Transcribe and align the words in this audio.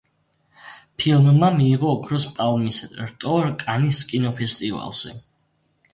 ფილმმა 1.01 1.49
მიიღო 1.57 1.91
ოქროს 1.97 2.25
პალმის 2.39 2.81
რტო 3.11 3.37
კანის 3.65 4.01
კინოფესტივალზე. 4.13 5.15